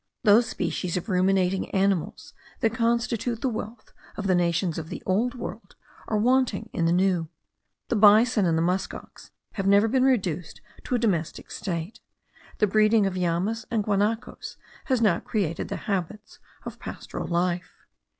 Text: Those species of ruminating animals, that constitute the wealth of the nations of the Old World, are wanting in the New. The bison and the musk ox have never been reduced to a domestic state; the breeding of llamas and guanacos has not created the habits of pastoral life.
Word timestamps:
Those 0.23 0.47
species 0.49 0.97
of 0.97 1.09
ruminating 1.09 1.69
animals, 1.75 2.33
that 2.61 2.73
constitute 2.73 3.41
the 3.41 3.49
wealth 3.49 3.93
of 4.17 4.25
the 4.25 4.33
nations 4.33 4.79
of 4.79 4.89
the 4.89 5.03
Old 5.05 5.35
World, 5.35 5.75
are 6.07 6.17
wanting 6.17 6.71
in 6.73 6.85
the 6.85 6.91
New. 6.91 7.29
The 7.89 7.95
bison 7.97 8.47
and 8.47 8.57
the 8.57 8.63
musk 8.63 8.95
ox 8.95 9.29
have 9.51 9.67
never 9.67 9.87
been 9.87 10.03
reduced 10.03 10.59
to 10.85 10.95
a 10.95 10.97
domestic 10.97 11.51
state; 11.51 11.99
the 12.57 12.65
breeding 12.65 13.05
of 13.05 13.15
llamas 13.15 13.67
and 13.69 13.83
guanacos 13.83 14.57
has 14.85 15.01
not 15.03 15.23
created 15.23 15.67
the 15.67 15.75
habits 15.85 16.39
of 16.65 16.79
pastoral 16.79 17.27
life. 17.27 17.85